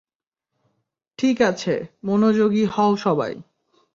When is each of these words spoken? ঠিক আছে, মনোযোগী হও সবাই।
ঠিক 1.19 1.37
আছে, 1.41 1.73
মনোযোগী 2.03 2.63
হও 2.65 2.91
সবাই। 2.95 3.33